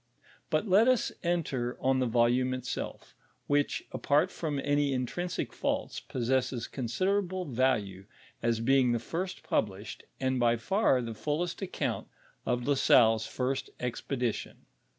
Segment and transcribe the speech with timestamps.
[0.49, 3.13] But let us enter on the volume itself,
[3.45, 8.07] which, apart from ony intrinsic faults, possesses considerable value,
[8.41, 12.07] as beiig the first published, and by fur the fullest account
[12.47, 14.63] of La Salle's first ex pedition.